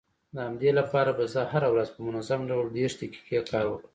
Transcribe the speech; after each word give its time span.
د 0.35 0.37
همدې 0.47 0.71
لپاره 0.79 1.11
به 1.17 1.23
زه 1.33 1.41
هره 1.51 1.69
ورځ 1.73 1.89
په 1.95 1.99
منظم 2.07 2.41
ډول 2.49 2.67
دېرش 2.77 2.93
دقيقې 3.01 3.39
کار 3.51 3.65
وکړم. 3.67 3.89